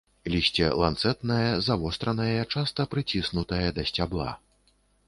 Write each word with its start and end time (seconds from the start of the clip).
Лісце 0.35 0.69
ланцэтнае, 0.83 1.45
завостранае, 1.67 2.35
часта 2.57 2.81
прыціснутае 2.95 3.65
да 3.79 3.89
сцябла. 3.93 4.31